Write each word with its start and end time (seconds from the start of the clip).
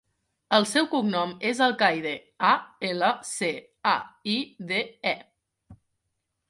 El 0.57 0.63
seu 0.69 0.85
cognom 0.93 1.33
és 1.49 1.61
Alcaide: 1.65 2.13
a, 2.53 2.55
ela, 2.91 3.11
ce, 3.35 3.53
a, 3.93 3.97
i, 4.37 4.41
de, 4.73 4.83
e. 5.17 5.81